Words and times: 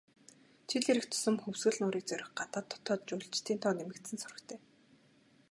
Жил 0.71 0.85
ирэх 0.91 1.05
тусам 1.11 1.35
Хөвсгөл 1.43 1.77
нуурыг 1.79 2.05
зорих 2.07 2.29
гадаад, 2.39 2.65
дотоод 2.71 3.01
жуулчдын 3.07 3.57
тоо 3.63 3.73
нэмэгдсэн 3.75 4.17
сурагтай. 4.19 4.59